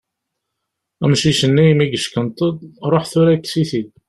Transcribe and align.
Amcic-nni, 1.03 1.67
mi 1.77 1.85
yeckenṭeḍ, 1.87 2.55
ṛuḥ 2.91 3.03
tura 3.11 3.33
kkes-it-id. 3.39 3.89